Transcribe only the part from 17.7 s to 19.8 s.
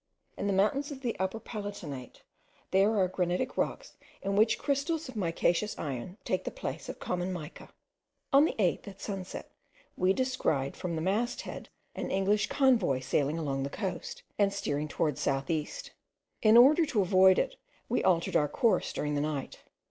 we altered our course during the night.